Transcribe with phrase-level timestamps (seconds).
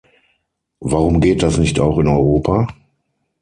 [0.79, 2.65] Warum geht das nicht auch in Europa?